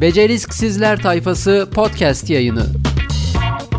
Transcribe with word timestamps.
Beceriksizler 0.00 1.02
Tayfası 1.02 1.68
podcast 1.74 2.30
yayını. 2.30 2.66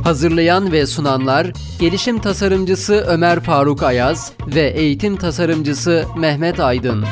Hazırlayan 0.04 0.71
ve 0.71 0.86
sunanlar 0.86 1.54
Gelişim 1.79 2.20
Tasarımcısı 2.20 2.94
Ömer 2.94 3.40
Faruk 3.40 3.83
Ayaz 3.83 4.31
ve 4.47 4.69
Eğitim 4.69 5.17
Tasarımcısı 5.17 6.05
Mehmet 6.17 6.59
Aydın. 6.59 7.05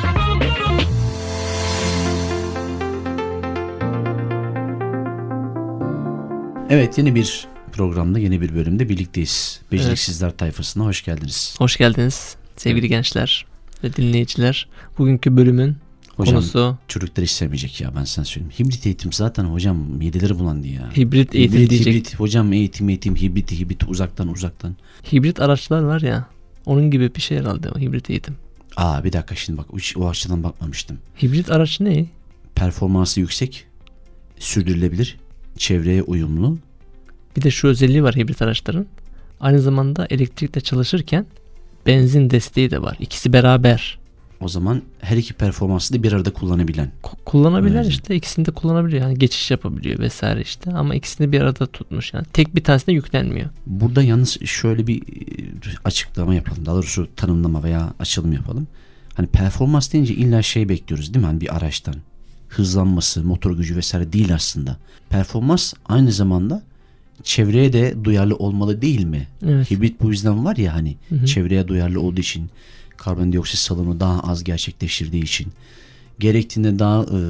Evet 6.70 6.98
yeni 6.98 7.14
bir 7.14 7.46
programda 7.72 8.18
yeni 8.18 8.40
bir 8.40 8.54
bölümde 8.54 8.88
birlikteyiz. 8.88 9.60
Beceriksizler 9.72 10.36
tayfasına 10.36 10.84
hoş 10.84 11.04
geldiniz. 11.04 11.54
Hoş 11.58 11.76
geldiniz 11.76 12.36
sevgili 12.56 12.88
gençler 12.88 13.46
ve 13.84 13.96
dinleyiciler. 13.96 14.68
Bugünkü 14.98 15.36
bölümün 15.36 15.76
Hocam 16.16 16.34
konusu 16.34 16.76
çocuklar 16.88 17.22
istemeyecek 17.22 17.80
ya 17.80 17.92
ben 17.96 18.04
sana 18.04 18.24
söyleyeyim. 18.24 18.52
Hibrit 18.58 18.86
eğitim 18.86 19.12
zaten 19.12 19.44
hocam 19.44 19.76
mideleri 19.76 20.38
bulandı 20.38 20.66
ya. 20.68 20.90
hibrit 20.96 21.34
eğitim 21.34 21.68
diyecek. 21.68 21.86
hibrit. 21.86 22.20
Hocam 22.20 22.52
eğitim 22.52 22.88
eğitim 22.88 23.16
hibrit 23.16 23.52
hibrit 23.52 23.88
uzaktan 23.88 24.28
uzaktan. 24.28 24.76
Hibrit 25.12 25.40
araçlar 25.40 25.82
var 25.82 26.00
ya 26.00 26.26
onun 26.66 26.90
gibi 26.90 27.14
bir 27.14 27.20
şey 27.20 27.38
herhalde 27.38 27.70
o 27.70 27.78
hibrit 27.78 28.10
eğitim. 28.10 28.36
Aa 28.76 29.04
bir 29.04 29.12
dakika 29.12 29.34
şimdi 29.34 29.58
bak 29.58 29.66
hiç 29.76 29.96
o 29.96 30.08
açıdan 30.08 30.42
bakmamıştım. 30.42 30.98
Hibrit 31.22 31.50
araç 31.50 31.80
ne? 31.80 32.06
Performansı 32.54 33.20
yüksek, 33.20 33.66
sürdürülebilir, 34.38 35.16
çevreye 35.56 36.02
uyumlu. 36.02 36.58
Bir 37.36 37.42
de 37.42 37.50
şu 37.50 37.68
özelliği 37.68 38.02
var 38.02 38.16
hibrit 38.16 38.42
araçların. 38.42 38.86
Aynı 39.40 39.60
zamanda 39.60 40.06
elektrikle 40.10 40.60
çalışırken 40.60 41.26
benzin 41.86 42.30
desteği 42.30 42.70
de 42.70 42.82
var. 42.82 42.96
İkisi 43.00 43.32
beraber. 43.32 43.99
O 44.40 44.48
zaman 44.48 44.82
her 45.00 45.16
iki 45.16 45.34
performansı 45.34 45.94
da 45.94 46.02
bir 46.02 46.12
arada 46.12 46.32
kullanabilen. 46.32 46.90
Ku- 47.02 47.16
Kullanabilen 47.24 47.74
Evet. 47.82 47.88
işte 47.90 48.16
ikisini 48.16 48.46
de 48.46 48.50
kullanabiliyor. 48.50 49.02
Yani 49.02 49.18
geçiş 49.18 49.50
yapabiliyor 49.50 49.98
vesaire 49.98 50.40
işte. 50.42 50.70
Ama 50.70 50.94
ikisini 50.94 51.32
bir 51.32 51.40
arada 51.40 51.66
tutmuş. 51.66 52.14
Yani 52.14 52.26
tek 52.32 52.54
bir 52.56 52.64
tanesine 52.64 52.94
yüklenmiyor. 52.94 53.48
Burada 53.66 54.02
yalnız 54.02 54.38
şöyle 54.44 54.86
bir 54.86 55.02
e, 55.02 55.04
açıklama 55.84 56.34
yapalım. 56.34 56.66
Daha 56.66 56.74
doğrusu 56.74 57.08
tanımlama 57.16 57.62
veya 57.64 57.92
açılım 57.98 58.32
yapalım. 58.32 58.66
Hani 59.14 59.26
performans 59.26 59.92
deyince 59.92 60.14
illa 60.14 60.42
şey 60.42 60.68
bekliyoruz 60.68 61.14
değil 61.14 61.22
mi? 61.24 61.26
Hani 61.26 61.40
bir 61.40 61.56
araçtan. 61.56 61.94
Hızlanması, 62.48 63.24
motor 63.24 63.56
gücü 63.56 63.76
vesaire 63.76 64.12
değil 64.12 64.34
aslında. 64.34 64.76
Performans 65.10 65.74
aynı 65.86 66.12
zamanda 66.12 66.62
çevreye 67.22 67.72
de 67.72 68.04
duyarlı 68.04 68.36
olmalı 68.36 68.82
değil 68.82 69.04
mi? 69.04 69.28
Evet. 69.46 69.70
Hibrit 69.70 70.00
bu 70.00 70.10
yüzden 70.10 70.44
var 70.44 70.56
ya 70.56 70.74
hani 70.74 70.96
Hı 71.08 71.14
hı. 71.14 71.26
çevreye 71.26 71.68
duyarlı 71.68 72.00
olduğu 72.00 72.20
için 72.20 72.50
karbondioksit 73.00 73.58
salımı 73.58 74.00
daha 74.00 74.20
az 74.20 74.44
gerçekleştirdiği 74.44 75.22
için 75.22 75.46
gerektiğinde 76.18 76.78
daha 76.78 77.02
e, 77.02 77.20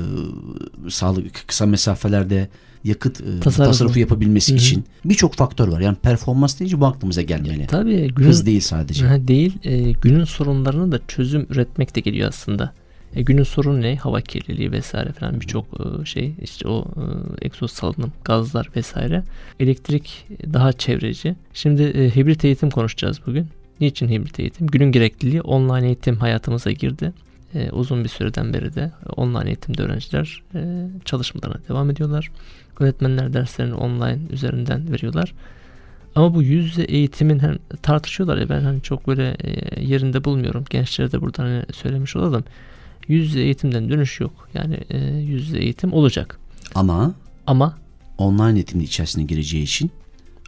sağlık 0.90 1.48
kısa 1.48 1.66
mesafelerde 1.66 2.48
yakıt 2.84 3.20
e, 3.20 3.40
Tasarrufu. 3.40 3.70
tasarrufu 3.72 3.98
yapabilmesi 3.98 4.52
Hı 4.52 4.56
hı. 4.56 4.60
için 4.60 4.84
birçok 5.04 5.34
faktör 5.34 5.68
var. 5.68 5.80
Yani 5.80 5.96
performans 5.96 6.60
deyince 6.60 6.80
bu 6.80 6.86
aklımıza 6.86 7.22
gelmeli. 7.22 7.66
Tabii 7.66 8.08
günün, 8.14 8.28
Hız 8.28 8.46
değil 8.46 8.60
sadece. 8.60 9.06
Ha, 9.06 9.28
değil. 9.28 9.58
E, 9.64 9.92
günün 9.92 10.24
sorunlarına 10.24 10.92
da 10.92 11.00
çözüm 11.08 11.46
üretmek 11.50 11.96
de 11.96 12.00
geliyor 12.00 12.28
aslında. 12.28 12.72
E, 13.14 13.22
günün 13.22 13.42
sorunu 13.42 13.80
ne? 13.80 13.96
Hava 13.96 14.20
kirliliği 14.20 14.72
vesaire 14.72 15.12
falan 15.12 15.40
birçok 15.40 15.66
e, 15.80 16.04
şey 16.04 16.34
işte 16.42 16.68
o 16.68 16.84
e, 16.96 17.46
egzoz 17.46 17.70
salınım, 17.70 18.12
gazlar 18.24 18.68
vesaire. 18.76 19.22
Elektrik 19.60 20.26
daha 20.52 20.72
çevreci. 20.72 21.36
Şimdi 21.54 21.82
e, 21.82 22.16
hibrit 22.16 22.44
eğitim 22.44 22.70
konuşacağız 22.70 23.20
bugün. 23.26 23.46
Niçin 23.80 24.08
hibrit 24.08 24.40
eğitim? 24.40 24.66
Günün 24.66 24.92
gerekliliği 24.92 25.42
online 25.42 25.86
eğitim 25.86 26.16
hayatımıza 26.16 26.70
girdi. 26.70 27.12
E, 27.54 27.70
uzun 27.70 28.04
bir 28.04 28.08
süreden 28.08 28.54
beri 28.54 28.74
de 28.74 28.92
online 29.16 29.46
eğitimde 29.46 29.82
öğrenciler 29.82 30.42
e, 30.54 30.88
çalışmalarına 31.04 31.56
devam 31.68 31.90
ediyorlar. 31.90 32.30
Öğretmenler 32.80 33.32
derslerini 33.32 33.74
online 33.74 34.18
üzerinden 34.30 34.92
veriyorlar. 34.92 35.34
Ama 36.14 36.34
bu 36.34 36.42
yüz 36.42 36.66
yüze 36.66 36.82
eğitimin 36.82 37.38
hem 37.38 37.58
tartışıyorlar 37.82 38.38
ya 38.38 38.48
ben 38.48 38.60
hani 38.60 38.82
çok 38.82 39.06
böyle 39.06 39.36
e, 39.44 39.82
yerinde 39.84 40.24
bulmuyorum. 40.24 40.64
Gençlere 40.70 41.12
de 41.12 41.20
buradan 41.20 41.44
hani 41.44 41.64
söylemiş 41.72 42.16
olalım. 42.16 42.44
Yüz 43.08 43.26
yüze 43.26 43.40
eğitimden 43.40 43.88
dönüş 43.88 44.20
yok. 44.20 44.48
Yani 44.54 44.78
e, 44.90 44.98
yüz 45.06 45.46
yüze 45.48 45.58
eğitim 45.58 45.92
olacak. 45.92 46.38
Ama 46.74 47.14
Ama 47.46 47.78
online 48.18 48.54
eğitimin 48.54 48.84
içerisine 48.84 49.24
gireceği 49.24 49.62
için 49.62 49.90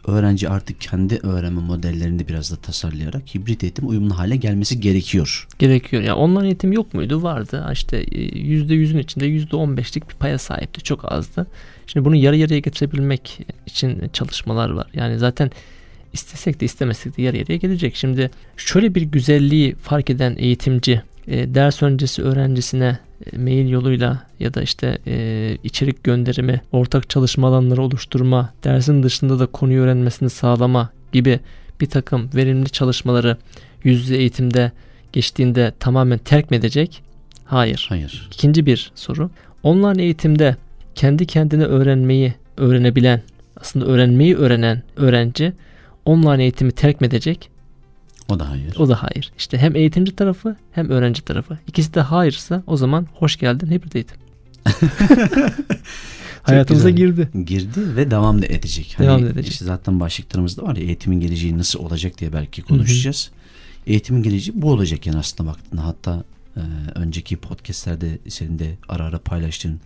öğrenci 0.07 0.49
artık 0.49 0.81
kendi 0.81 1.15
öğrenme 1.23 1.61
modellerini 1.61 2.19
de 2.19 2.27
biraz 2.27 2.51
da 2.51 2.55
tasarlayarak 2.55 3.35
hibrit 3.35 3.63
eğitim 3.63 3.89
uyumlu 3.89 4.19
hale 4.19 4.35
gelmesi 4.35 4.79
gerekiyor. 4.79 5.47
gerekiyor. 5.59 6.03
Yani 6.03 6.13
online 6.13 6.45
eğitim 6.45 6.71
yok 6.71 6.93
muydu? 6.93 7.23
Vardı. 7.23 7.69
İşte 7.73 7.97
e, 7.97 8.39
yüzde 8.39 8.73
yüzün 8.73 8.97
içinde 8.97 9.25
yüzde 9.25 9.55
on 9.55 9.77
beşlik 9.77 10.09
bir 10.09 10.15
paya 10.15 10.37
sahipti. 10.37 10.81
Çok 10.81 11.11
azdı. 11.11 11.47
Şimdi 11.87 12.05
bunu 12.05 12.15
yarı 12.15 12.37
yarıya 12.37 12.59
getirebilmek 12.59 13.39
için 13.65 14.09
çalışmalar 14.13 14.69
var. 14.69 14.87
Yani 14.93 15.19
zaten 15.19 15.51
istesek 16.13 16.61
de 16.61 16.65
istemesek 16.65 17.17
de 17.17 17.21
yarı 17.21 17.37
yarıya 17.37 17.57
gelecek. 17.57 17.95
Şimdi 17.95 18.31
şöyle 18.57 18.95
bir 18.95 19.01
güzelliği 19.01 19.75
fark 19.75 20.09
eden 20.09 20.35
eğitimci 20.37 21.01
e, 21.27 21.55
ders 21.55 21.83
öncesi 21.83 22.23
öğrencisine 22.23 22.99
e, 23.33 23.37
mail 23.37 23.69
yoluyla 23.69 24.23
ya 24.39 24.53
da 24.53 24.61
işte 24.61 24.97
e, 25.07 25.57
içerik 25.63 26.03
gönderimi, 26.03 26.61
ortak 26.71 27.09
çalışma 27.09 27.47
alanları 27.47 27.81
oluşturma, 27.81 28.53
dersin 28.63 29.03
dışında 29.03 29.39
da 29.39 29.45
konuyu 29.45 29.81
öğrenmesini 29.81 30.29
sağlama 30.29 30.89
gibi 31.11 31.39
bir 31.81 31.85
takım 31.85 32.29
verimli 32.35 32.69
çalışmaları 32.69 33.37
yüz 33.83 34.01
yüze 34.01 34.17
eğitimde 34.17 34.71
geçtiğinde 35.13 35.73
tamamen 35.79 36.17
terk 36.17 36.51
mi 36.51 36.57
edecek? 36.57 37.03
Hayır. 37.45 37.85
Hayır. 37.89 38.29
İkinci 38.33 38.65
bir 38.65 38.91
soru. 38.95 39.29
Online 39.63 40.03
eğitimde 40.03 40.55
kendi 40.95 41.25
kendine 41.25 41.63
öğrenmeyi 41.63 42.33
öğrenebilen, 42.57 43.21
aslında 43.57 43.85
öğrenmeyi 43.85 44.35
öğrenen 44.35 44.83
öğrenci 44.97 45.53
online 46.05 46.41
eğitimi 46.41 46.71
terk 46.71 47.01
mi 47.01 47.07
edecek? 47.07 47.49
O 48.35 48.39
da 48.39 48.49
hayır. 48.49 48.75
O 48.79 48.89
da 48.89 49.03
hayır. 49.03 49.31
İşte 49.37 49.57
hem 49.57 49.75
eğitimci 49.75 50.15
tarafı 50.15 50.55
hem 50.71 50.89
öğrenci 50.89 51.21
tarafı. 51.21 51.57
İkisi 51.67 51.93
de 51.93 52.01
hayırsa 52.01 52.63
o 52.67 52.77
zaman 52.77 53.07
hoş 53.13 53.37
geldin 53.37 53.71
hibrit 53.71 53.95
eğitim. 53.95 54.17
Hayatımıza 56.43 56.89
güzel. 56.89 57.07
girdi. 57.07 57.29
girdi 57.45 57.95
ve 57.95 58.11
devam 58.11 58.41
da 58.41 58.45
edecek. 58.45 58.93
Hani 58.97 59.07
Devam 59.07 59.23
da 59.23 59.29
edecek. 59.29 59.51
işte 59.53 59.65
zaten 59.65 59.99
başlıklarımızda 59.99 60.63
var 60.63 60.75
ya 60.75 60.83
eğitimin 60.83 61.19
geleceği 61.19 61.57
nasıl 61.57 61.79
olacak 61.79 62.17
diye 62.19 62.33
belki 62.33 62.61
konuşacağız. 62.61 63.31
Eğitimin 63.87 64.23
geleceği 64.23 64.61
bu 64.61 64.71
olacak 64.71 65.05
yani 65.07 65.17
aslında 65.17 65.49
baktığında 65.49 65.85
hatta 65.85 66.23
e, 66.57 66.61
önceki 66.95 67.37
podcastlerde 67.37 68.17
senin 68.29 68.59
de 68.59 68.73
ara 68.89 69.03
ara 69.03 69.19
paylaştığın 69.19 69.79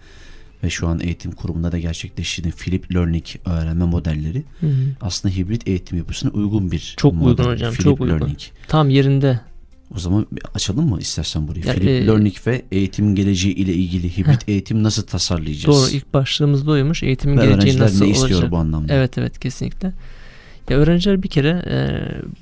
ve 0.64 0.70
şu 0.70 0.88
an 0.88 1.00
eğitim 1.00 1.32
kurumunda 1.32 1.72
da 1.72 1.80
gerçekleştirdiğin 1.80 2.56
Flip 2.56 2.96
Learning 2.96 3.26
öğrenme 3.46 3.86
modelleri 3.86 4.44
Hı 4.60 4.68
hı. 4.68 4.72
aslında 5.02 5.36
hibrit 5.36 5.68
eğitim 5.68 5.98
yapısına 5.98 6.32
uygun 6.32 6.72
bir 6.72 6.94
Çok 6.98 7.14
model. 7.14 7.30
uygun 7.30 7.52
hocam, 7.52 7.72
Flip 7.74 7.84
çok 7.84 8.02
uygun. 8.02 8.20
Learning. 8.20 8.40
Tam 8.68 8.90
yerinde. 8.90 9.40
O 9.96 10.00
zaman 10.00 10.28
bir 10.32 10.44
açalım 10.54 10.90
mı 10.90 11.00
istersen 11.00 11.48
burayı? 11.48 11.66
Ya, 11.66 11.74
Flip 11.74 11.88
e, 11.88 12.08
Learning 12.08 12.36
ve 12.48 12.62
eğitimin 12.72 13.16
geleceği 13.16 13.54
ile 13.54 13.74
ilgili 13.74 14.18
hibrit 14.18 14.50
eğitim 14.50 14.84
nasıl 14.84 15.04
tasarlayacağız? 15.04 15.78
Doğru 15.78 15.90
ilk 15.98 16.14
başlığımız 16.14 16.68
da 16.68 16.72
oymuş. 16.72 17.04
Eğitimin 17.04 17.38
ve 17.38 17.46
geleceği 17.46 17.80
nasıl 17.80 18.06
ne 18.06 18.12
istiyor 18.12 18.32
olacak? 18.32 18.52
bu 18.52 18.58
anlamda? 18.58 18.94
Evet 18.94 19.18
evet 19.18 19.40
kesinlikle. 19.40 19.94
Ya 20.70 20.78
öğrenciler 20.78 21.24
bir 21.24 21.28
kere 21.28 21.64
e, 21.70 21.76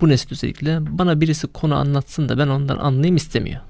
bu 0.02 0.10
nesil 0.10 0.32
özellikle 0.32 0.98
bana 0.98 1.22
birisi 1.22 1.48
konu 1.48 1.76
anlatsın 1.76 2.30
da 2.30 2.38
ben 2.38 2.48
ondan 2.48 2.78
anlayayım 2.78 3.16
istemiyor. 3.16 3.62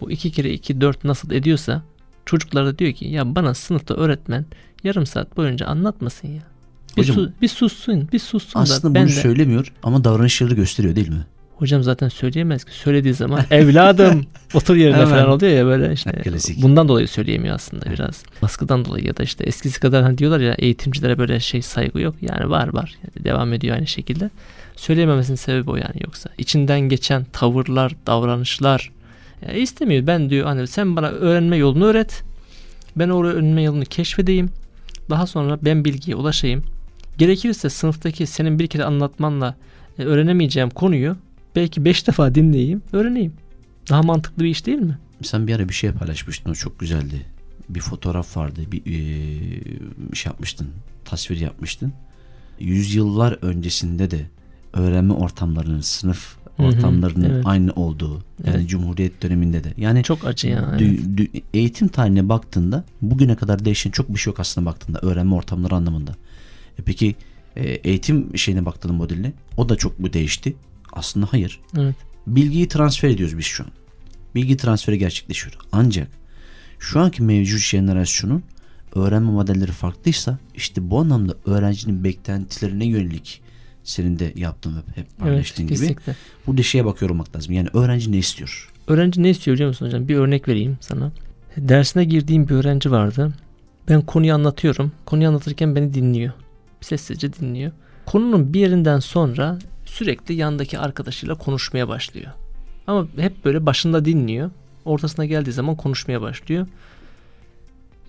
Bu 0.00 0.10
iki 0.10 0.30
kere 0.32 0.52
iki 0.52 0.80
dört 0.80 1.04
nasıl 1.04 1.30
ediyorsa 1.30 1.82
çocuklar 2.28 2.66
da 2.66 2.78
diyor 2.78 2.92
ki 2.92 3.08
ya 3.08 3.34
bana 3.34 3.54
sınıfta 3.54 3.94
öğretmen 3.94 4.44
yarım 4.84 5.06
saat 5.06 5.36
boyunca 5.36 5.66
anlatmasın 5.66 6.28
ya. 6.28 6.42
Bir, 6.96 7.02
Hocam, 7.02 7.16
su- 7.16 7.32
bir 7.42 7.48
sussun, 7.48 8.08
bir 8.12 8.18
sussun 8.18 8.60
Aslında 8.60 8.90
da 8.90 8.94
ben 8.94 9.02
bunu 9.06 9.16
de. 9.16 9.20
söylemiyor 9.20 9.72
ama 9.82 10.04
davranışları 10.04 10.54
gösteriyor 10.54 10.96
değil 10.96 11.08
mi? 11.08 11.26
Hocam 11.56 11.82
zaten 11.82 12.08
söyleyemez 12.08 12.64
ki. 12.64 12.72
Söylediği 12.72 13.14
zaman 13.14 13.40
evladım 13.50 14.26
otur 14.54 14.76
yerine 14.76 15.06
falan 15.06 15.28
oluyor 15.28 15.52
ya 15.52 15.66
böyle 15.66 15.92
işte. 15.92 16.10
Klasik. 16.12 16.62
Bundan 16.62 16.88
dolayı 16.88 17.08
söyleyemiyor 17.08 17.54
aslında 17.54 17.84
biraz. 17.90 18.22
Baskıdan 18.42 18.84
dolayı 18.84 19.04
ya 19.06 19.16
da 19.16 19.22
işte 19.22 19.44
eskisi 19.44 19.80
kadar 19.80 20.02
hani 20.02 20.18
diyorlar 20.18 20.40
ya 20.40 20.54
eğitimcilere 20.58 21.18
böyle 21.18 21.40
şey 21.40 21.62
saygı 21.62 22.00
yok. 22.00 22.14
Yani 22.20 22.50
var 22.50 22.74
var. 22.74 22.94
Yani 23.02 23.24
devam 23.24 23.52
ediyor 23.52 23.76
aynı 23.76 23.86
şekilde. 23.86 24.30
Söyleyememesinin 24.76 25.36
sebebi 25.36 25.70
o 25.70 25.76
yani 25.76 26.02
yoksa. 26.04 26.30
içinden 26.38 26.80
geçen 26.80 27.24
tavırlar, 27.24 27.92
davranışlar 28.06 28.90
ya 29.46 29.52
istemiyor. 29.52 30.06
Ben 30.06 30.30
diyor 30.30 30.46
hani 30.46 30.66
sen 30.66 30.96
bana 30.96 31.08
öğrenme 31.08 31.56
yolunu 31.56 31.84
öğret. 31.84 32.22
Ben 32.96 33.08
o 33.08 33.24
öğrenme 33.24 33.62
yolunu 33.62 33.84
keşfedeyim. 33.84 34.50
Daha 35.10 35.26
sonra 35.26 35.58
ben 35.62 35.84
bilgiye 35.84 36.16
ulaşayım. 36.16 36.62
Gerekirse 37.18 37.70
sınıftaki 37.70 38.26
senin 38.26 38.58
bir 38.58 38.66
kere 38.66 38.84
anlatmanla 38.84 39.56
e, 39.98 40.02
öğrenemeyeceğim 40.02 40.70
konuyu 40.70 41.16
belki 41.56 41.84
beş 41.84 42.06
defa 42.06 42.34
dinleyeyim, 42.34 42.82
öğreneyim. 42.92 43.32
Daha 43.90 44.02
mantıklı 44.02 44.44
bir 44.44 44.48
iş 44.48 44.66
değil 44.66 44.78
mi? 44.78 44.98
Sen 45.22 45.46
bir 45.46 45.54
ara 45.54 45.68
bir 45.68 45.74
şey 45.74 45.92
paylaşmıştın 45.92 46.50
o 46.50 46.54
çok 46.54 46.78
güzeldi. 46.78 47.26
Bir 47.68 47.80
fotoğraf 47.80 48.36
vardı 48.36 48.60
bir 48.72 48.84
eee, 48.84 49.60
şey 50.14 50.30
yapmıştın 50.30 50.68
tasvir 51.04 51.40
yapmıştın. 51.40 51.92
Yüzyıllar 52.60 53.38
öncesinde 53.42 54.10
de 54.10 54.20
öğrenme 54.72 55.12
ortamlarının, 55.12 55.80
sınıf 55.80 56.36
ortamlarının 56.58 57.30
evet. 57.30 57.46
aynı 57.46 57.72
olduğu. 57.72 58.24
Yani 58.44 58.56
Evet. 58.56 58.68
Cumhuriyet 58.68 59.22
döneminde 59.22 59.64
de. 59.64 59.74
Yani 59.76 60.02
Çok 60.02 60.26
acı 60.26 60.48
ya. 60.48 60.68
evet. 60.70 60.80
dü- 60.80 61.16
dü- 61.16 61.42
eğitim 61.54 61.88
tarihine 61.88 62.28
baktığında 62.28 62.84
bugüne 63.02 63.36
kadar 63.36 63.64
değişen 63.64 63.90
çok 63.90 64.08
bir 64.08 64.18
şey 64.18 64.30
yok 64.30 64.40
aslında 64.40 64.66
baktığında 64.66 64.98
öğrenme 65.02 65.34
ortamları 65.34 65.74
anlamında. 65.74 66.12
E 66.78 66.82
peki 66.82 67.16
e, 67.56 67.64
eğitim 67.70 68.38
şeyine 68.38 68.66
baktığında 68.66 68.92
modeline 68.92 69.32
o 69.56 69.68
da 69.68 69.76
çok 69.76 69.98
mu 70.00 70.12
değişti? 70.12 70.56
Aslında 70.92 71.26
hayır. 71.30 71.60
Evet. 71.78 71.96
Bilgiyi 72.26 72.68
transfer 72.68 73.08
ediyoruz 73.08 73.38
biz 73.38 73.44
şu 73.44 73.64
an. 73.64 73.70
Bilgi 74.34 74.56
transferi 74.56 74.98
gerçekleşiyor. 74.98 75.54
Ancak 75.72 76.08
şu 76.78 77.00
anki 77.00 77.22
mevcut 77.22 77.60
jenerasyonun 77.60 78.42
öğrenme 78.94 79.30
modelleri 79.30 79.72
farklıysa 79.72 80.38
işte 80.54 80.90
bu 80.90 81.00
anlamda 81.00 81.34
öğrencinin 81.46 82.04
beklentilerine 82.04 82.86
yönelik 82.86 83.40
senin 83.84 84.18
de 84.18 84.32
yaptığın 84.36 84.76
ve 84.76 84.78
hep 84.78 84.96
Evet, 84.96 85.18
paylaştığın 85.18 85.66
gibi 85.66 85.74
kesinlikle. 85.78 86.14
burada 86.46 86.62
şeye 86.62 86.84
bakıyor 86.84 87.10
olmak 87.10 87.36
lazım. 87.36 87.54
Yani 87.54 87.68
öğrenci 87.72 88.12
ne 88.12 88.16
istiyor? 88.18 88.72
Öğrenci 88.86 89.22
ne 89.22 89.30
istiyor 89.30 89.54
biliyor 89.54 89.68
musun 89.68 89.86
hocam? 89.86 90.08
Bir 90.08 90.16
örnek 90.16 90.48
vereyim 90.48 90.78
sana. 90.80 91.12
Dersine 91.56 92.04
girdiğim 92.04 92.48
bir 92.48 92.54
öğrenci 92.54 92.90
vardı. 92.90 93.32
Ben 93.88 94.00
konuyu 94.02 94.34
anlatıyorum. 94.34 94.92
Konuyu 95.06 95.28
anlatırken 95.28 95.76
beni 95.76 95.94
dinliyor. 95.94 96.32
Sessizce 96.80 97.32
dinliyor. 97.32 97.72
Konunun 98.06 98.52
bir 98.52 98.60
yerinden 98.60 98.98
sonra 99.00 99.58
sürekli 99.84 100.34
yandaki 100.34 100.78
arkadaşıyla 100.78 101.34
konuşmaya 101.34 101.88
başlıyor. 101.88 102.30
Ama 102.86 103.06
hep 103.18 103.44
böyle 103.44 103.66
başında 103.66 104.04
dinliyor. 104.04 104.50
Ortasına 104.84 105.24
geldiği 105.24 105.52
zaman 105.52 105.76
konuşmaya 105.76 106.20
başlıyor. 106.20 106.66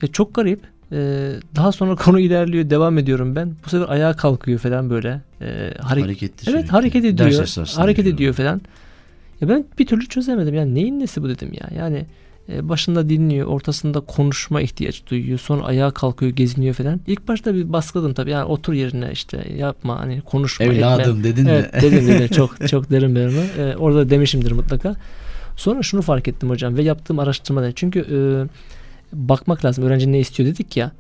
E 0.01 0.07
çok 0.07 0.35
garip. 0.35 0.61
Ee, 0.91 1.31
daha 1.55 1.71
sonra 1.71 1.95
konu 2.05 2.19
ilerliyor. 2.19 2.69
Devam 2.69 2.97
ediyorum 2.97 3.35
ben. 3.35 3.51
Bu 3.65 3.69
sefer 3.69 3.89
ayağa 3.89 4.13
kalkıyor 4.13 4.59
falan 4.59 4.89
böyle. 4.89 5.21
Ee, 5.41 5.45
hare- 5.79 6.01
Hareketli 6.01 6.25
Evet 6.27 6.39
sürekli. 6.45 6.67
hareket 6.69 7.03
Ders 7.03 7.11
ediyor. 7.27 7.43
esnasında 7.43 7.83
Hareket 7.83 7.97
yapıyor. 8.05 8.15
ediyor 8.15 8.33
falan. 8.33 8.61
Ya 9.41 9.49
ben 9.49 9.65
bir 9.79 9.85
türlü 9.87 10.05
çözemedim. 10.07 10.53
Yani 10.55 10.75
neyin 10.75 10.99
nesi 10.99 11.23
bu 11.23 11.29
dedim 11.29 11.49
ya. 11.53 11.69
Yani 11.77 12.05
e, 12.49 12.69
başında 12.69 13.09
dinliyor, 13.09 13.47
ortasında 13.47 13.99
konuşma 13.99 14.61
ihtiyaç 14.61 15.03
duyuyor. 15.09 15.39
Sonra 15.39 15.63
ayağa 15.65 15.91
kalkıyor, 15.91 16.31
geziniyor 16.31 16.73
falan. 16.75 17.01
İlk 17.07 17.27
başta 17.27 17.55
bir 17.55 17.73
baskıladım 17.73 18.13
tabii. 18.13 18.29
Yani 18.31 18.43
otur 18.45 18.73
yerine 18.73 19.09
işte 19.11 19.47
yapma 19.57 19.99
hani 19.99 20.21
konuşma 20.21 20.65
etme. 20.65 20.77
Evladım 20.77 21.23
dedin 21.23 21.45
Evet 21.45 21.73
mi? 21.73 21.81
dedim 21.81 22.07
dedim 22.07 22.27
çok 22.27 22.67
çok 22.67 22.89
derin 22.89 23.15
bir 23.15 23.25
onu. 23.27 23.43
Ee, 23.57 23.75
orada 23.77 24.09
demişimdir 24.09 24.51
mutlaka. 24.51 24.95
Sonra 25.55 25.83
şunu 25.83 26.01
fark 26.01 26.27
ettim 26.27 26.49
hocam 26.49 26.77
ve 26.77 26.81
yaptığım 26.83 27.19
araştırmada 27.19 27.71
çünkü 27.71 27.99
e, 27.99 28.17
bakmak 29.13 29.65
lazım 29.65 29.83
öğrenci 29.83 30.11
ne 30.11 30.19
istiyor 30.19 30.49
dedik 30.49 30.77
ya. 30.77 30.91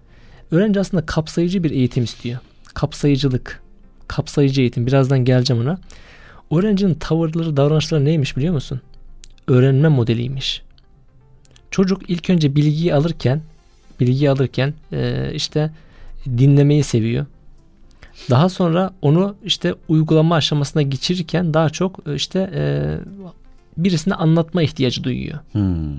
Öğrenci 0.51 0.79
aslında 0.79 1.05
kapsayıcı 1.05 1.63
bir 1.63 1.71
eğitim 1.71 2.03
istiyor. 2.03 2.39
Kapsayıcılık, 2.73 3.61
kapsayıcı 4.07 4.61
eğitim. 4.61 4.87
Birazdan 4.87 5.25
geleceğim 5.25 5.63
ona. 5.63 5.79
Öğrencinin 6.51 6.93
tavırları, 6.93 7.57
davranışları 7.57 8.05
neymiş 8.05 8.37
biliyor 8.37 8.53
musun? 8.53 8.81
Öğrenme 9.47 9.87
modeliymiş. 9.87 10.61
Çocuk 11.71 12.09
ilk 12.09 12.29
önce 12.29 12.55
bilgiyi 12.55 12.93
alırken, 12.93 13.41
bilgiyi 13.99 14.29
alırken 14.29 14.73
e, 14.91 15.31
işte 15.33 15.71
dinlemeyi 16.27 16.83
seviyor. 16.83 17.25
Daha 18.29 18.49
sonra 18.49 18.93
onu 19.01 19.35
işte 19.43 19.75
uygulama 19.87 20.35
aşamasına 20.35 20.81
geçirirken 20.81 21.53
daha 21.53 21.69
çok 21.69 22.07
e, 22.07 22.15
işte 22.15 22.51
e, 22.53 22.61
birisine 23.77 24.13
anlatma 24.13 24.61
ihtiyacı 24.61 25.03
duyuyor. 25.03 25.39
Hmm. 25.51 25.93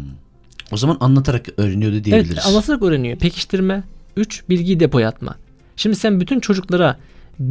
O 0.72 0.76
zaman 0.76 0.96
anlatarak 1.00 1.48
öğreniyordu 1.56 2.04
diyebiliriz. 2.04 2.32
Evet 2.32 2.46
anlatarak 2.46 2.82
öğreniyor. 2.82 3.18
Pekiştirme. 3.18 3.82
3. 4.16 4.48
Bilgiyi 4.48 4.80
depoya 4.80 5.08
atma. 5.08 5.34
Şimdi 5.76 5.96
sen 5.96 6.20
bütün 6.20 6.40
çocuklara 6.40 6.96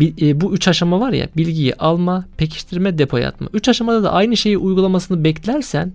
e, 0.02 0.42
bu 0.42 0.54
üç 0.54 0.68
aşama 0.68 1.00
var 1.00 1.14
ya 1.14 1.28
bilgiyi 1.38 1.76
alma, 1.76 2.26
pekiştirme, 2.38 2.98
depoya 2.98 3.30
atma. 3.30 3.50
Üç 3.54 3.70
aşamada 3.70 4.04
da 4.04 4.12
aynı 4.12 4.38
şeyi 4.38 4.58
uygulamasını 4.58 5.24
beklersen 5.24 5.94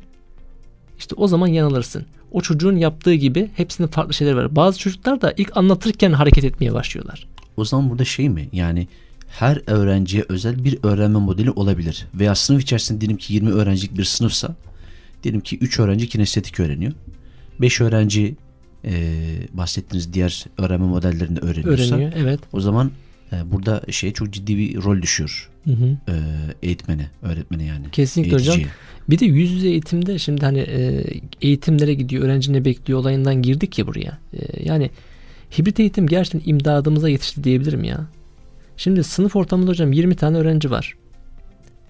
işte 0.99 1.15
o 1.19 1.29
zaman 1.29 1.47
yanılırsın. 1.47 2.06
O 2.32 2.41
çocuğun 2.41 2.76
yaptığı 2.76 3.15
gibi 3.15 3.50
hepsinin 3.56 3.88
farklı 3.88 4.15
şeyler 4.15 4.32
var. 4.32 4.56
Bazı 4.56 4.79
çocuklar 4.79 5.21
da 5.21 5.35
ilk 5.37 5.56
anlatırken 5.56 6.12
hareket 6.12 6.44
etmeye 6.44 6.75
başlıyorlar. 6.75 7.26
O 7.56 7.65
zaman 7.65 7.91
burada 7.91 8.05
şey 8.05 8.29
mi? 8.29 8.49
Yani 8.53 8.88
her 9.29 9.62
öğrenciye 9.67 10.25
özel 10.29 10.65
bir 10.65 10.79
öğrenme 10.82 11.19
modeli 11.19 11.50
olabilir. 11.50 12.06
Veya 12.15 12.35
sınıf 12.35 12.62
içerisinde 12.62 13.00
diyelim 13.00 13.17
ki 13.17 13.35
20 13.35 13.50
öğrencilik 13.50 13.99
bir 13.99 14.05
sınıfsa 14.05 14.55
diyelim 15.25 15.41
ki 15.41 15.59
3 15.59 15.79
öğrenci 15.81 16.09
kinestetik 16.09 16.61
öğreniyor. 16.61 16.93
5 17.61 17.81
öğrenci 17.81 18.35
e, 18.85 18.93
bahsettiğiniz 19.53 20.12
diğer 20.12 20.44
öğrenme 20.59 20.87
modellerini 20.87 21.38
öğreniyorsa 21.38 21.94
Öğreniyor. 21.94 22.12
Evet. 22.17 22.41
o 22.53 22.61
zaman 22.61 22.91
e, 23.32 23.53
burada 23.53 23.82
şeye 23.91 24.12
çok 24.12 24.31
ciddi 24.31 24.59
bir 24.59 24.82
rol 24.82 25.03
düşüyor. 25.03 25.50
Hı 25.65 25.71
hı. 25.71 25.87
E, 26.09 26.15
eğitmene, 26.62 27.11
öğretmene 27.23 27.65
yani. 27.65 27.91
Kesinlikle 27.93 28.35
hocam. 28.35 28.56
Eğiticiye. 28.56 28.75
Bir 29.11 29.19
de 29.19 29.25
yüz 29.25 29.50
yüze 29.50 29.69
eğitimde 29.69 30.19
şimdi 30.19 30.44
hani 30.44 30.59
e, 30.59 31.05
eğitimlere 31.43 31.94
gidiyor, 31.94 32.25
öğrenci 32.25 32.53
ne 32.53 32.65
bekliyor 32.65 32.99
olayından 32.99 33.43
girdik 33.43 33.79
ya 33.79 33.87
buraya. 33.87 34.19
E, 34.32 34.65
yani 34.65 34.91
hibrit 35.59 35.81
eğitim 35.81 36.06
gerçekten 36.06 36.50
imdadımıza 36.50 37.09
yetişti 37.09 37.44
diyebilirim 37.44 37.85
ya. 37.85 38.06
Şimdi 38.76 39.05
sınıf 39.05 39.37
ortamında 39.37 39.71
hocam 39.71 39.93
20 39.93 40.15
tane 40.17 40.37
öğrenci 40.37 40.71
var. 40.71 40.94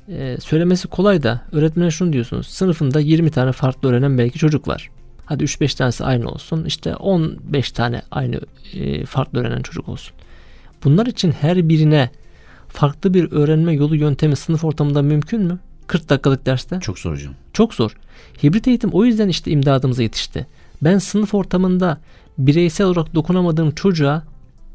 E, 0.08 0.36
söylemesi 0.40 0.88
kolay 0.88 1.22
da 1.22 1.40
öğretmene 1.52 1.90
şunu 1.90 2.12
diyorsunuz. 2.12 2.46
Sınıfında 2.46 3.00
20 3.00 3.30
tane 3.30 3.52
farklı 3.52 3.88
öğrenen 3.88 4.18
belki 4.18 4.38
çocuk 4.38 4.68
var. 4.68 4.90
Hadi 5.24 5.44
3-5 5.44 5.76
tanesi 5.76 6.04
aynı 6.04 6.28
olsun. 6.28 6.64
İşte 6.64 6.96
15 6.96 7.72
tane 7.72 8.02
aynı 8.10 8.40
e, 8.74 9.06
farklı 9.06 9.40
öğrenen 9.40 9.62
çocuk 9.62 9.88
olsun. 9.88 10.14
Bunlar 10.84 11.06
için 11.06 11.32
her 11.32 11.68
birine 11.68 12.10
farklı 12.68 13.14
bir 13.14 13.32
öğrenme 13.32 13.72
yolu 13.72 13.96
yöntemi 13.96 14.36
sınıf 14.36 14.64
ortamında 14.64 15.02
mümkün 15.02 15.42
mü? 15.42 15.58
40 15.86 16.08
dakikalık 16.08 16.46
derste. 16.46 16.80
Çok 16.80 16.98
zor 16.98 17.12
hocam. 17.12 17.34
Çok 17.52 17.74
zor. 17.74 17.96
Hibrit 18.42 18.68
eğitim 18.68 18.90
o 18.90 19.04
yüzden 19.04 19.28
işte 19.28 19.50
imdadımıza 19.50 20.02
yetişti. 20.02 20.46
Ben 20.82 20.98
sınıf 20.98 21.34
ortamında 21.34 22.00
bireysel 22.38 22.86
olarak 22.86 23.14
dokunamadığım 23.14 23.70
çocuğa 23.70 24.22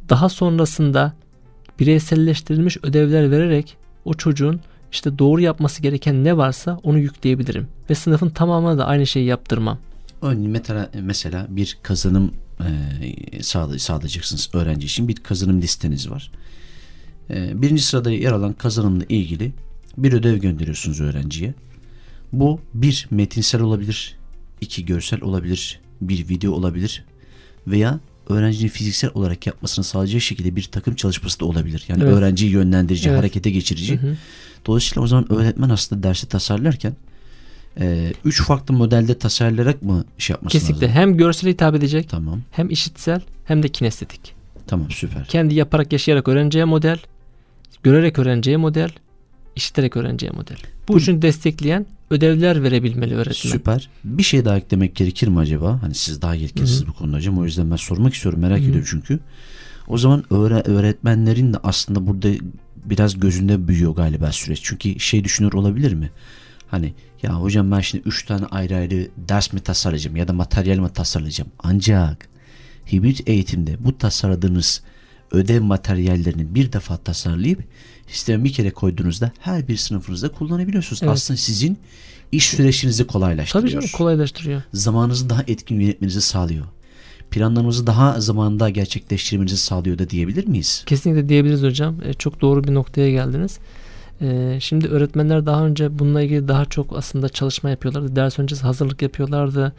daha 0.09 0.29
sonrasında 0.29 1.13
bireyselleştirilmiş 1.79 2.77
ödevler 2.83 3.31
vererek 3.31 3.77
o 4.05 4.13
çocuğun 4.13 4.61
işte 4.91 5.19
doğru 5.19 5.41
yapması 5.41 5.81
gereken 5.81 6.23
ne 6.23 6.37
varsa 6.37 6.79
onu 6.83 6.99
yükleyebilirim. 6.99 7.67
Ve 7.89 7.95
sınıfın 7.95 8.29
tamamına 8.29 8.77
da 8.77 8.85
aynı 8.85 9.07
şeyi 9.07 9.25
yaptırmam. 9.25 9.77
Mesela, 10.51 10.89
mesela 11.01 11.47
bir 11.49 11.77
kazanım 11.83 12.31
e, 12.59 12.69
sağlay- 13.39 13.79
sağlayacaksınız 13.79 14.49
öğrenci 14.53 14.85
için 14.85 15.07
bir 15.07 15.15
kazanım 15.15 15.61
listeniz 15.61 16.09
var. 16.09 16.31
E, 17.29 17.61
birinci 17.61 17.83
sırada 17.83 18.11
yer 18.11 18.31
alan 18.31 18.53
kazanımla 18.53 19.03
ilgili 19.09 19.51
bir 19.97 20.13
ödev 20.13 20.37
gönderiyorsunuz 20.37 21.01
öğrenciye. 21.01 21.53
Bu 22.33 22.59
bir 22.73 23.07
metinsel 23.11 23.61
olabilir, 23.61 24.17
iki 24.61 24.85
görsel 24.85 25.21
olabilir, 25.21 25.79
bir 26.01 26.29
video 26.29 26.51
olabilir 26.51 27.03
veya 27.67 27.99
öğrencinin 28.29 28.69
fiziksel 28.69 29.11
olarak 29.13 29.47
yapmasını 29.47 29.85
sağlayacak 29.85 30.21
şekilde 30.21 30.55
bir 30.55 30.63
takım 30.63 30.95
çalışması 30.95 31.39
da 31.39 31.45
olabilir. 31.45 31.85
Yani 31.87 32.03
Evet. 32.03 32.13
öğrenciyi 32.13 32.51
yönlendirici, 32.51 33.09
Evet. 33.09 33.19
harekete 33.19 33.51
geçirici. 33.51 33.97
Hı 34.01 34.07
hı. 34.07 34.17
Dolayısıyla 34.65 35.01
o 35.01 35.07
zaman 35.07 35.33
öğretmen 35.33 35.69
aslında 35.69 36.03
dersi 36.03 36.27
tasarlarken 36.27 36.93
e, 37.79 38.13
üç 38.25 38.41
farklı 38.41 38.73
modelde 38.73 39.17
tasarlayarak 39.17 39.81
mı 39.83 40.05
şey 40.17 40.33
yapması 40.33 40.51
Kesinlikle 40.51 40.87
lazım? 40.87 41.01
hem 41.01 41.17
görsel 41.17 41.49
hitap 41.49 41.75
edecek 41.75 42.09
Tamam. 42.09 42.41
hem 42.51 42.69
işitsel 42.69 43.21
hem 43.45 43.63
de 43.63 43.67
kinestetik. 43.67 44.33
Tamam 44.67 44.91
süper. 44.91 45.25
Kendi 45.25 45.55
yaparak 45.55 45.91
yaşayarak 45.93 46.27
öğreneceği 46.27 46.65
model, 46.65 46.99
görerek 47.83 48.19
öğreneceği 48.19 48.57
model, 48.57 48.89
işiterek 49.55 49.97
öğreneceği 49.97 50.31
model. 50.31 50.57
Bu 50.87 50.97
üçünü 50.97 51.21
destekleyen 51.21 51.85
ödevler 52.09 52.63
verebilmeli 52.63 53.15
öğretmen. 53.15 53.51
Süper. 53.51 53.89
Bir 54.03 54.23
şey 54.23 54.45
daha 54.45 54.57
eklemek 54.57 54.95
gerekir 54.95 55.27
mi 55.27 55.39
acaba? 55.39 55.81
Hani 55.81 55.95
siz 55.95 56.21
daha 56.21 56.35
yetkisiniz 56.35 56.87
bu 56.87 56.93
konuda 56.93 57.17
hocam. 57.17 57.37
O 57.39 57.45
yüzden 57.45 57.71
ben 57.71 57.75
sormak 57.75 58.13
istiyorum. 58.13 58.39
Merak 58.39 58.57
Hı 58.59 58.63
hı. 58.63 58.67
ediyorum 58.67 58.87
çünkü. 58.91 59.19
O 59.87 59.97
zaman 59.97 60.23
öğre- 60.31 60.67
öğretmenlerin 60.71 61.53
de 61.53 61.57
aslında 61.63 62.07
burada 62.07 62.29
biraz 62.85 63.19
gözünde 63.19 63.67
büyüyor 63.67 63.95
galiba 63.95 64.31
süreç. 64.31 64.59
Çünkü 64.63 64.99
şey 64.99 65.23
düşünür 65.23 65.53
olabilir 65.53 65.93
mi? 65.93 66.11
Hani 66.67 66.93
ya 67.23 67.41
hocam 67.41 67.71
ben 67.71 67.79
şimdi 67.79 68.03
3 68.07 68.25
tane 68.25 68.45
ayrı 68.45 68.75
ayrı 68.75 69.07
ders 69.29 69.53
mi 69.53 69.59
tasarlayacağım 69.59 70.15
ya 70.15 70.27
da 70.27 70.33
materyal 70.33 70.77
mi 70.77 70.89
tasarlayacağım? 70.93 71.51
Ancak 71.59 72.29
hibrit 72.91 73.29
eğitimde 73.29 73.77
bu 73.79 73.97
tasarladığınız 73.97 74.81
ödev 75.31 75.61
materyallerini 75.61 76.55
bir 76.55 76.73
defa 76.73 76.97
tasarlayıp 76.97 77.63
sisteme 78.07 78.43
bir 78.43 78.53
kere 78.53 78.71
koyduğunuzda 78.71 79.31
her 79.39 79.67
bir 79.67 79.77
sınıfınızda 79.77 80.29
kullanabiliyorsunuz. 80.31 81.03
Evet. 81.03 81.13
Aslında 81.13 81.37
sizin 81.37 81.77
iş 82.31 82.49
süreçinizi 82.49 83.07
kolaylaştırıyor. 83.07 83.61
Tabii 83.61 83.71
canım 83.71 83.97
kolaylaştırıyor. 83.97 84.61
Zamanınızı 84.73 85.29
daha 85.29 85.43
etkin 85.47 85.79
yönetmenizi 85.79 86.21
sağlıyor. 86.21 86.65
Planlarınızı 87.31 87.87
daha 87.87 88.21
zamanında 88.21 88.69
gerçekleştirmenizi 88.69 89.57
sağlıyor 89.57 89.97
da 89.97 90.09
diyebilir 90.09 90.47
miyiz? 90.47 90.83
Kesinlikle 90.85 91.29
diyebiliriz 91.29 91.63
hocam. 91.63 91.95
E, 92.05 92.13
çok 92.13 92.41
doğru 92.41 92.63
bir 92.63 92.73
noktaya 92.73 93.11
geldiniz. 93.11 93.59
E, 94.21 94.57
şimdi 94.61 94.87
öğretmenler 94.87 95.45
daha 95.45 95.65
önce 95.65 95.99
bununla 95.99 96.21
ilgili 96.21 96.47
daha 96.47 96.65
çok 96.65 96.97
aslında 96.97 97.29
çalışma 97.29 97.69
yapıyorlardı. 97.69 98.15
Ders 98.15 98.39
öncesi 98.39 98.61
hazırlık 98.61 99.01
yapıyorlardı. 99.01 99.73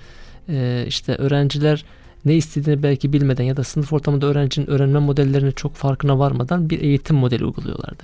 E, 0.49 0.85
işte 0.89 1.15
öğrenciler 1.15 1.85
ne 2.25 2.35
istediğini 2.35 2.83
belki 2.83 3.13
bilmeden 3.13 3.45
ya 3.45 3.57
da 3.57 3.65
sınıf 3.65 3.93
ortamında 3.93 4.27
öğrencinin 4.27 4.71
öğrenme 4.71 4.99
modellerinin 4.99 5.53
çok 5.53 5.75
farkına 5.75 6.19
varmadan 6.19 6.71
bir 6.71 6.81
eğitim 6.81 7.17
modeli 7.17 7.45
uyguluyorlardı. 7.45 8.03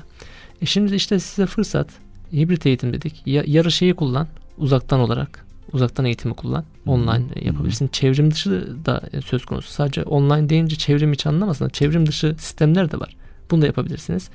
E 0.63 0.67
şimdi 0.67 0.95
işte 0.95 1.19
size 1.19 1.47
fırsat. 1.47 1.89
Hibrit 2.33 2.67
eğitim 2.67 2.93
dedik. 2.93 3.23
Ya, 3.27 3.43
yarı 3.47 3.73
şeyi 3.73 3.95
kullan. 3.95 4.29
Uzaktan 4.59 5.01
olarak. 5.01 5.47
Uzaktan 5.73 6.05
eğitimi 6.05 6.35
kullan. 6.35 6.65
Online 6.87 7.25
yapabilirsin. 7.43 7.89
Çevrim 7.89 8.31
dışı 8.31 8.77
da 8.87 9.03
söz 9.25 9.45
konusu. 9.45 9.73
Sadece 9.73 10.03
online 10.03 10.49
deyince 10.49 10.77
çevrim 10.77 11.13
içi 11.13 11.29
anlamasın. 11.29 11.69
Çevrim 11.69 12.07
dışı 12.07 12.35
sistemler 12.39 12.93
de 12.93 13.01
var. 13.01 13.17
Bunu 13.51 13.63
da 13.63 13.67
yapabilirsiniz. 13.67 14.31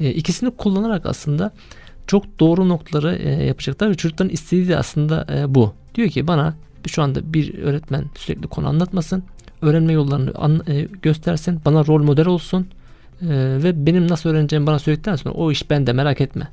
E, 0.00 0.10
ikisini 0.10 0.50
kullanarak 0.50 1.06
aslında 1.06 1.52
çok 2.06 2.40
doğru 2.40 2.68
noktaları 2.68 3.16
e, 3.16 3.44
yapacaklar 3.44 3.90
ve 3.90 3.94
çocukların 3.94 4.32
istediği 4.32 4.68
de 4.68 4.76
aslında 4.76 5.26
e, 5.34 5.54
bu. 5.54 5.74
Diyor 5.94 6.08
ki 6.08 6.26
bana 6.26 6.54
şu 6.88 7.02
anda 7.02 7.32
bir 7.34 7.58
öğretmen 7.58 8.04
sürekli 8.16 8.48
konu 8.48 8.68
anlatmasın. 8.68 9.24
Öğrenme 9.62 9.92
yollarını 9.92 10.32
an, 10.34 10.62
e, 10.68 10.88
göstersin. 11.02 11.60
Bana 11.64 11.86
rol 11.86 12.02
model 12.02 12.26
olsun. 12.26 12.68
E, 13.22 13.28
ve 13.62 13.86
benim 13.86 14.08
nasıl 14.08 14.30
öğreneceğimi 14.30 14.66
bana 14.66 14.78
söyledikten 14.78 15.16
sonra 15.16 15.34
o 15.34 15.52
iş 15.52 15.70
bende 15.70 15.92
merak 15.92 16.20
etme. 16.20 16.48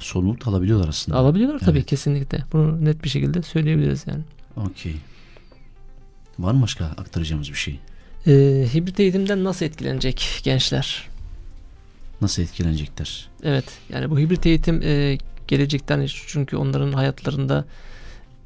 Sorumluluk 0.00 0.48
alabiliyorlar 0.48 0.88
aslında. 0.88 1.18
Alabiliyorlar 1.18 1.58
tabii 1.58 1.78
Evet. 1.78 1.86
kesinlikle. 1.88 2.38
Bunu 2.52 2.84
net 2.84 3.04
bir 3.04 3.08
şekilde 3.08 3.42
söyleyebiliriz 3.42 4.04
yani. 4.06 4.22
Okey. 4.56 4.94
Var 6.38 6.52
mı 6.52 6.62
başka 6.62 6.84
aktaracağımız 6.84 7.48
bir 7.48 7.54
şey? 7.54 7.80
E, 8.26 8.32
hibrit 8.74 9.00
eğitimden 9.00 9.44
nasıl 9.44 9.66
etkilenecek 9.66 10.40
gençler? 10.44 11.08
Nasıl 12.20 12.42
etkilenecekler? 12.42 13.28
Evet 13.42 13.64
yani 13.92 14.10
bu 14.10 14.18
hibrit 14.18 14.46
eğitim 14.46 14.82
e, 14.82 15.18
gelecekten 15.48 16.06
çünkü 16.26 16.56
onların 16.56 16.92
hayatlarında 16.92 17.64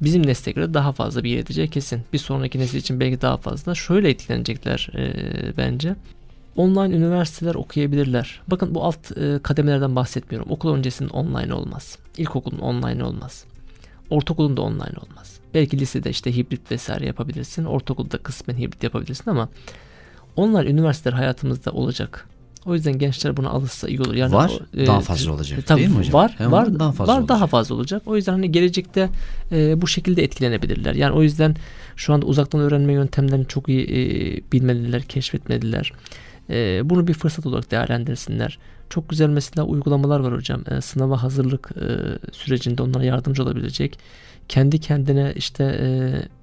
bizim 0.03 0.27
nesle 0.27 0.75
daha 0.75 0.93
fazla 0.93 1.25
bir 1.25 1.31
yer 1.31 1.39
edecek 1.39 1.73
kesin. 1.73 2.03
Bir 2.13 2.19
sonraki 2.19 2.59
nesil 2.59 2.79
için 2.79 3.01
belki 3.01 3.21
daha 3.21 3.37
fazla. 3.37 3.75
Şöyle 3.75 4.11
etkilenecekler 4.11 4.89
e, 4.95 5.13
bence. 5.57 5.97
Online 6.57 6.97
üniversiteler 6.97 7.55
okuyabilirler. 7.55 8.41
Bakın 8.49 8.75
bu 8.75 8.85
alt 8.85 9.19
e, 9.19 9.39
kademelerden 9.43 9.97
bahsetmiyorum. 9.97 10.51
Okul 10.51 10.75
öncesinin 10.75 11.09
online 11.09 11.55
olmaz. 11.55 11.99
İlkokulun 12.17 12.59
online 12.59 13.05
olmaz. 13.05 13.45
Ortaokulun 14.11 14.57
da 14.57 14.63
online 14.63 14.99
olmaz. 15.03 15.41
Belki 15.55 15.79
lisede 15.79 16.11
işte 16.11 16.37
hibrit 16.37 16.71
vesaire 16.71 17.07
yapabilirsin. 17.07 17.65
Ortaokulda 17.65 18.19
kısmen 18.19 18.57
hibrit 18.57 18.83
yapabilirsin 18.83 19.31
ama 19.31 19.49
online 20.37 20.71
üniversiteler 20.71 21.17
hayatımızda 21.17 21.71
olacak. 21.71 22.29
O 22.67 22.75
yüzden 22.75 22.99
gençler 22.99 23.37
buna 23.37 23.49
alışsa 23.51 23.89
iyi 23.89 24.01
olur. 24.01 24.15
Yani 24.15 24.33
var, 24.35 24.53
o, 24.77 24.81
e, 24.81 24.87
daha 24.87 25.01
fazla 25.01 25.33
olacak 25.33 25.67
Tabii 25.67 25.81
değil 25.81 25.91
mi 25.91 25.97
hocam? 25.97 26.13
var, 26.13 26.35
Hem 26.39 26.53
var, 26.53 26.79
daha 26.79 26.93
fazla 26.93 27.13
var 27.13 27.29
daha 27.29 27.37
olacak. 27.37 27.51
fazla 27.51 27.75
olacak. 27.75 28.03
O 28.07 28.17
yüzden 28.17 28.33
hani 28.33 28.53
gelecekte 28.53 29.09
e, 29.53 29.83
bu 29.83 29.87
şekilde 29.87 30.23
etkilenebilirler. 30.25 30.95
Yani 30.95 31.13
o 31.15 31.23
yüzden 31.23 31.57
şu 31.97 32.13
anda 32.15 32.27
uzaktan 32.27 32.61
öğrenme 32.61 32.93
yöntemlerini 32.93 33.47
çok 33.47 33.69
iyi 33.69 33.83
e, 33.85 33.97
bilmeliler, 34.53 35.03
keşfetmeliler. 35.03 35.93
E, 36.51 36.81
bunu 36.91 37.07
bir 37.07 37.15
fırsat 37.15 37.47
olarak 37.47 37.71
değerlendirsinler. 37.71 38.59
Çok 38.91 39.09
güzel 39.09 39.29
mesela 39.29 39.65
uygulamalar 39.67 40.21
var 40.21 40.35
hocam. 40.35 40.65
E, 40.71 40.81
sınava 40.81 41.23
hazırlık 41.23 41.71
e, 41.77 41.87
sürecinde 42.33 42.83
onlara 42.83 43.05
yardımcı 43.05 43.43
olabilecek. 43.43 43.99
Kendi 44.49 44.81
kendine 44.81 45.33
işte 45.37 45.65
e, 45.65 45.89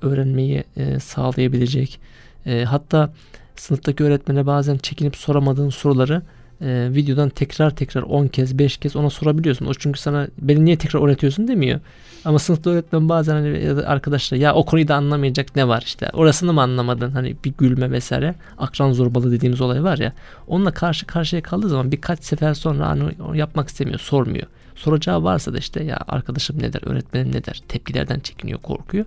öğrenmeyi 0.06 0.64
e, 0.78 1.00
sağlayabilecek. 1.00 2.00
E, 2.46 2.64
hatta 2.64 3.14
sınıftaki 3.60 4.04
öğretmene 4.04 4.46
bazen 4.46 4.78
çekinip 4.78 5.16
soramadığın 5.16 5.70
soruları 5.70 6.22
e, 6.62 6.89
videodan 6.92 7.30
tekrar 7.30 7.75
tekrar 7.75 8.01
10 8.01 8.28
kez 8.28 8.60
5 8.60 8.78
kez 8.78 8.96
ona 8.96 9.10
sorabiliyorsun. 9.10 9.66
O 9.66 9.74
çünkü 9.74 10.00
sana 10.00 10.28
beni 10.42 10.66
niye 10.66 10.78
tekrar 10.78 11.01
öğretiyorsun 11.01 11.48
demiyor. 11.48 11.80
Ama 12.25 12.39
sınıfta 12.39 12.70
öğretmen 12.70 13.10
bazen 13.10 13.34
hani 13.34 13.84
arkadaşlar 13.86 14.38
ya 14.38 14.54
o 14.54 14.66
konuyu 14.66 14.88
da 14.88 14.96
anlamayacak 14.96 15.56
ne 15.56 15.68
var 15.68 15.84
işte 15.86 16.10
orasını 16.13 16.54
mı 16.54 16.62
anlamadın 16.62 17.12
hani 17.12 17.36
bir 17.46 17.54
gülme 17.58 17.92
vesaire 17.92 18.36
akran 18.58 18.92
zorbalığı 18.92 19.32
dediğimiz 19.32 19.62
olay 19.62 19.84
var 19.84 19.98
ya 19.98 20.13
onunla 20.48 20.72
karşı 20.72 21.06
karşıya 21.06 21.42
kaldığı 21.44 21.70
zaman 21.70 21.92
birkaç 21.92 22.24
sefer 22.24 22.54
sonra 22.54 22.88
hani 22.88 23.38
yapmak 23.38 23.70
istemiyor 23.70 24.00
sormuyor. 24.00 24.48
Soracağı 24.75 25.24
varsa 25.24 25.54
da 25.54 25.58
işte 25.58 25.84
ya 25.84 26.00
arkadaşım 26.08 26.60
ne 26.60 26.74
der 26.74 26.82
öğretmenim 26.86 27.32
ne 27.32 27.46
der 27.46 27.62
tepkilerden 27.68 28.20
çekiniyor 28.20 28.60
korkuyor. 28.60 29.06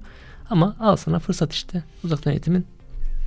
Ama 0.50 0.76
al 0.80 0.96
sana 0.96 1.18
fırsat 1.18 1.52
işte 1.52 1.82
uzaktan 2.04 2.32
eğitimin 2.32 2.66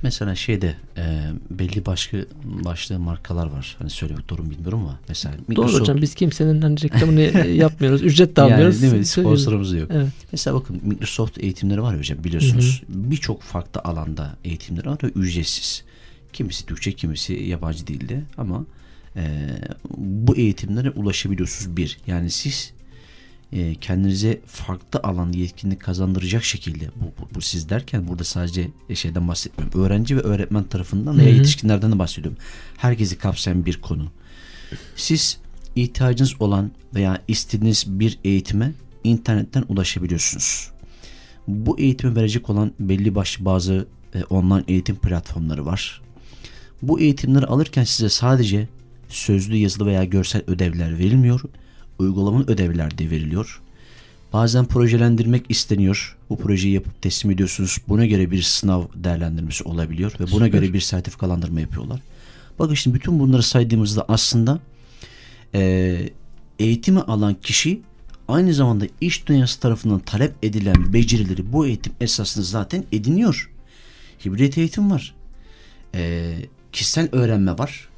Mesela 0.02 0.34
şeyde 0.34 0.74
e, 0.96 1.22
belli 1.50 1.86
başlı 1.86 2.26
başlı 2.44 2.98
markalar 2.98 3.46
var. 3.46 3.76
Hani 3.78 3.90
söylemek 3.90 4.28
doğru 4.30 4.42
mu 4.42 4.50
bilmiyorum 4.50 4.78
ama 4.78 4.98
mesela 5.08 5.34
Doğru 5.34 5.44
Microsoft 5.48 5.80
hocam 5.80 6.02
biz 6.02 6.14
kimsenin 6.14 6.62
hani 6.62 6.82
reklamını 6.82 7.20
yapmıyoruz. 7.48 8.02
Ücret 8.02 8.36
de 8.36 8.42
almıyoruz. 8.42 8.82
yani 8.82 8.90
değil 8.90 9.00
mi? 9.00 9.06
Sponsorumuz 9.06 9.74
yok. 9.74 9.90
Evet. 9.92 10.08
Mesela 10.32 10.56
bakın 10.56 10.80
Microsoft 10.84 11.38
eğitimleri 11.38 11.82
var 11.82 11.92
ya 11.92 11.98
hocam 11.98 12.24
biliyorsunuz. 12.24 12.82
Birçok 12.88 13.42
farklı 13.42 13.80
alanda 13.84 14.36
eğitimleri 14.44 14.88
var 14.88 14.98
ve 15.02 15.06
ücretsiz. 15.08 15.84
Kimisi 16.32 16.66
Türkçe, 16.66 16.92
kimisi 16.92 17.34
yabancı 17.34 17.86
dilde 17.86 18.22
ama 18.38 18.64
e, 19.16 19.48
bu 19.98 20.36
eğitimlere 20.36 20.90
ulaşabiliyorsunuz 20.90 21.76
bir. 21.76 21.98
Yani 22.06 22.30
siz 22.30 22.72
e, 23.52 23.74
kendinize 23.74 24.40
farklı 24.46 25.00
alanda 25.02 25.38
yetkinlik 25.38 25.80
kazandıracak 25.80 26.44
şekilde 26.44 26.90
bu, 26.96 27.04
bu, 27.04 27.34
bu 27.34 27.40
siz 27.40 27.68
derken 27.68 28.08
burada 28.08 28.24
sadece 28.24 28.68
şeyden 28.94 29.28
bahsetmiyorum. 29.28 29.80
Öğrenci 29.80 30.16
ve 30.16 30.20
öğretmen 30.20 30.64
tarafından 30.64 31.18
veya 31.18 31.28
yetişkinlerden 31.28 31.92
de 31.92 31.98
bahsediyorum. 31.98 32.38
Herkesi 32.76 33.18
kapsayan 33.18 33.66
bir 33.66 33.80
konu. 33.80 34.06
Siz 34.96 35.38
ihtiyacınız 35.76 36.34
olan 36.40 36.70
veya 36.94 37.22
istediğiniz 37.28 37.84
bir 37.86 38.18
eğitime 38.24 38.72
internetten 39.04 39.64
ulaşabiliyorsunuz. 39.68 40.70
Bu 41.48 41.78
eğitimi 41.78 42.16
verecek 42.16 42.50
olan 42.50 42.72
belli 42.80 43.14
başlı 43.14 43.44
bazı 43.44 43.86
e, 44.14 44.24
online 44.24 44.64
eğitim 44.68 44.96
platformları 44.96 45.66
var. 45.66 46.02
Bu 46.82 47.00
eğitimleri 47.00 47.46
alırken 47.46 47.84
size 47.84 48.08
sadece 48.08 48.68
sözlü, 49.08 49.56
yazılı 49.56 49.86
veya 49.86 50.04
görsel 50.04 50.42
ödevler 50.46 50.98
verilmiyor. 50.98 51.40
Uygulamalı 51.98 52.44
ödevler 52.46 52.98
de 52.98 53.10
veriliyor. 53.10 53.62
Bazen 54.32 54.64
projelendirmek 54.64 55.46
isteniyor. 55.48 56.16
Bu 56.30 56.38
projeyi 56.38 56.74
yapıp 56.74 57.02
teslim 57.02 57.30
ediyorsunuz. 57.30 57.78
Buna 57.88 58.06
göre 58.06 58.30
bir 58.30 58.42
sınav 58.42 58.82
değerlendirmesi 58.94 59.64
olabiliyor 59.64 60.12
ve 60.20 60.24
buna 60.24 60.44
Süper. 60.44 60.48
göre 60.48 60.72
bir 60.72 60.80
sertifikalandırma 60.80 61.60
yapıyorlar. 61.60 62.00
Bakın 62.58 62.74
şimdi 62.74 62.96
bütün 62.96 63.18
bunları 63.18 63.42
saydığımızda 63.42 64.04
aslında 64.08 64.60
e, 65.54 66.10
eğitimi 66.58 67.00
alan 67.00 67.34
kişi 67.34 67.80
aynı 68.28 68.54
zamanda 68.54 68.86
iş 69.00 69.26
dünyası 69.26 69.60
tarafından 69.60 69.98
talep 69.98 70.34
edilen 70.42 70.92
becerileri 70.92 71.52
bu 71.52 71.66
eğitim 71.66 71.92
esasında 72.00 72.44
zaten 72.44 72.84
ediniyor. 72.92 73.50
Hibrit 74.24 74.58
eğitim 74.58 74.90
var. 74.90 75.14
E, 75.94 76.34
kişisel 76.72 77.08
öğrenme 77.12 77.58
var. 77.58 77.88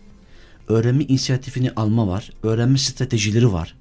Öğrenme 0.68 1.04
inisiyatifini 1.04 1.70
alma 1.70 2.08
var. 2.08 2.30
Öğrenme 2.42 2.78
stratejileri 2.78 3.52
var. 3.52 3.74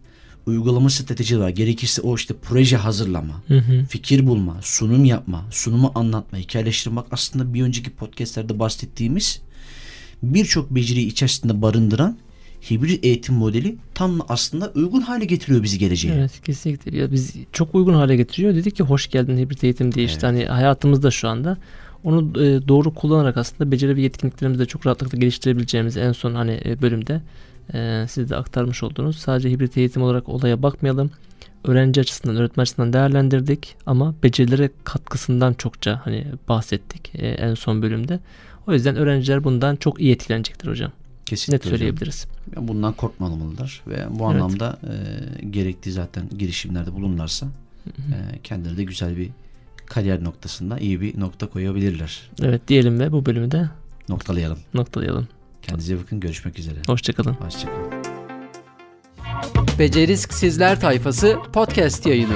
Uygulama 0.48 0.90
stratejileri 0.90 1.44
var. 1.44 1.50
Gerekirse 1.50 2.02
o 2.02 2.16
işte 2.16 2.34
proje 2.42 2.78
hazırlama, 2.78 3.42
Hı 3.48 3.58
hı. 3.58 3.86
fikir 3.90 4.28
bulma, 4.28 4.58
sunum 4.62 5.06
yapma, 5.06 5.46
sunumu 5.52 5.92
anlatma, 5.96 6.38
hikayeleştirmek 6.38 7.06
aslında 7.12 7.54
bir 7.54 7.64
önceki 7.64 7.90
podcastlerde 7.90 8.60
bahsettiğimiz 8.60 9.42
birçok 10.24 10.72
beceriyi 10.72 11.08
içerisinde 11.08 11.62
barındıran 11.62 12.18
hibrit 12.70 13.06
eğitim 13.06 13.36
modeli 13.36 13.76
tam 13.94 14.20
aslında 14.30 14.72
uygun 14.76 15.02
hale 15.02 15.26
getiriyor 15.26 15.64
bizi 15.64 15.80
geleceğe. 15.80 16.14
Evet 16.14 16.42
kesinlikle. 16.46 16.98
Ya 16.98 17.12
biz 17.12 17.34
çok 17.52 17.76
uygun 17.76 17.94
hale 17.94 18.16
getiriyor. 18.16 18.56
Dedik 18.56 18.76
ki 18.76 18.84
hoş 18.84 19.08
geldin 19.08 19.38
hibrit 19.38 19.64
eğitim 19.64 19.94
diye 19.94 20.06
işte 20.06 20.28
hani 20.28 20.46
hayatımızda 20.46 21.12
şu 21.12 21.28
anda 21.28 21.58
onu 22.04 22.44
e, 22.44 22.68
doğru 22.68 22.94
kullanarak 22.94 23.38
aslında 23.38 23.72
beceri 23.72 23.96
ve 23.96 24.02
yetkinliklerimizi 24.02 24.60
de 24.60 24.66
çok 24.66 24.86
rahatlıkla 24.86 25.18
geliştirebileceğimiz 25.18 25.98
en 25.98 26.12
son 26.12 26.36
hani 26.36 26.62
e, 26.66 26.82
bölümde 26.82 27.22
e, 27.74 28.06
siz 28.10 28.30
de 28.30 28.36
aktarmış 28.36 28.84
oldunuz. 28.84 29.18
Sadece 29.18 29.50
hibrit 29.52 29.78
eğitim 29.78 30.02
olarak 30.02 30.30
olaya 30.30 30.64
bakmayalım. 30.64 31.12
Öğrenci 31.64 32.02
açısından, 32.02 32.36
öğretmen 32.36 32.62
açısından 32.62 32.94
değerlendirdik 32.94 33.76
ama 33.86 34.16
becerilere 34.24 34.70
katkısından 34.84 35.54
çokça 35.54 36.02
hani 36.04 36.26
bahsettik 36.50 37.12
e, 37.16 37.28
en 37.28 37.54
son 37.54 37.82
bölümde. 37.82 38.20
O 38.68 38.74
yüzden 38.74 38.96
öğrenciler 38.96 39.44
bundan 39.44 39.76
çok 39.76 40.02
iyi 40.02 40.12
etkilenecektir 40.12 40.68
hocam. 40.68 40.92
Kesinlikle 41.26 41.56
Net 41.58 41.66
hocam. 41.66 41.78
söyleyebiliriz. 41.78 42.28
Bundan 42.58 42.94
korkmamalılar 42.94 43.82
ve 43.88 44.06
bu 44.10 44.14
Evet. 44.14 44.22
anlamda 44.22 44.78
e, 44.84 45.46
gerektiği 45.46 45.92
zaten 45.92 46.24
girişimlerde 46.38 46.94
bulunurlarsa 46.94 47.48
e, 47.88 48.40
kendileri 48.44 48.78
de 48.78 48.84
güzel 48.84 49.18
bir 49.18 49.30
kariyer 49.86 50.24
noktasında 50.24 50.80
iyi 50.80 51.02
bir 51.02 51.20
nokta 51.20 51.48
koyabilirler. 51.48 52.30
Evet 52.42 52.68
diyelim 52.68 53.00
ve 53.00 53.12
bu 53.12 53.26
bölümü 53.26 53.52
de 53.52 53.70
Noktalayalım. 54.10 54.58
noktalayalım. 54.74 55.28
Kendinize 55.68 55.98
bakın. 56.04 56.20
Görüşmek 56.20 56.60
üzere. 56.60 56.76
Hoşçakalın. 56.88 57.34
Hoşçakalın. 57.34 57.92
Becerisk 59.80 60.34
Sizler 60.34 60.80
Tayfası 60.80 61.38
podcast 61.54 62.06
yayını. 62.06 62.34